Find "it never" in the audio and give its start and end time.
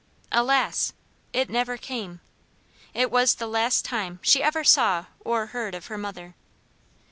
1.31-1.77